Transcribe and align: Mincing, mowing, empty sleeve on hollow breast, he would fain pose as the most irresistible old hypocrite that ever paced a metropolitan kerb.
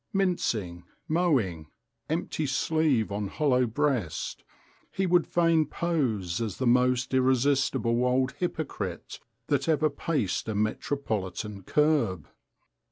Mincing, 0.13 0.83
mowing, 1.07 1.67
empty 2.09 2.47
sleeve 2.47 3.11
on 3.11 3.27
hollow 3.27 3.67
breast, 3.67 4.43
he 4.89 5.05
would 5.05 5.27
fain 5.27 5.67
pose 5.67 6.41
as 6.41 6.57
the 6.57 6.65
most 6.65 7.13
irresistible 7.13 8.03
old 8.03 8.31
hypocrite 8.31 9.19
that 9.45 9.67
ever 9.69 9.91
paced 9.91 10.49
a 10.49 10.55
metropolitan 10.55 11.61
kerb. 11.61 12.27